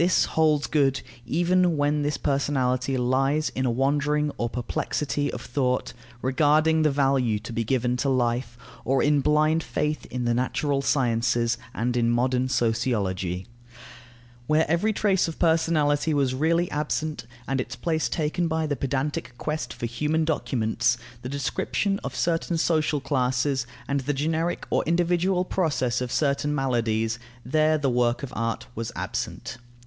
This 0.00 0.26
holds 0.26 0.68
good 0.68 1.00
even 1.26 1.76
when 1.76 2.02
this 2.02 2.18
personality 2.18 2.96
lies 2.96 3.48
in 3.48 3.66
a 3.66 3.70
wandering 3.72 4.30
or 4.38 4.48
perplexity 4.48 5.28
of 5.32 5.40
thought 5.42 5.92
regarding 6.22 6.82
the 6.82 6.90
value 6.92 7.40
to 7.40 7.52
be 7.52 7.64
given 7.64 7.96
to 7.96 8.08
life, 8.08 8.56
or 8.84 9.02
in 9.02 9.20
blind 9.22 9.64
faith 9.64 10.06
in 10.06 10.24
the 10.24 10.34
natural 10.34 10.82
sciences 10.82 11.58
and 11.74 11.96
in 11.96 12.10
modern 12.10 12.48
sociology. 12.48 13.48
Where 14.46 14.70
every 14.70 14.92
trace 14.92 15.26
of 15.26 15.40
personality 15.40 16.14
was 16.14 16.32
really 16.32 16.70
absent, 16.70 17.26
and 17.48 17.60
its 17.60 17.74
place 17.74 18.08
taken 18.08 18.46
by 18.46 18.68
the 18.68 18.76
pedantic 18.76 19.34
quest 19.36 19.74
for 19.74 19.86
human 19.86 20.24
documents, 20.24 20.96
the 21.22 21.28
description 21.28 21.98
of 22.04 22.14
certain 22.14 22.56
social 22.56 23.00
classes 23.00 23.66
and 23.88 23.98
the 23.98 24.14
generic 24.14 24.64
or 24.70 24.84
individual 24.86 25.44
process 25.44 26.00
of 26.00 26.12
certain 26.12 26.54
maladies, 26.54 27.18
there 27.44 27.76
the 27.76 27.90
work 27.90 28.22
of 28.22 28.32
art 28.36 28.68
was 28.76 28.92
absent. 28.94 29.56